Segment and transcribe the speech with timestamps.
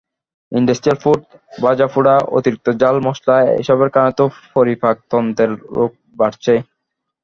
[0.51, 1.19] Industrial food,
[1.61, 6.59] ভাজাপোড়া, অতিরিক্ত ঝাল-মসলা—এসবের কারণে তো পরিপাকতন্ত্রের রোগ বাড়ছেই।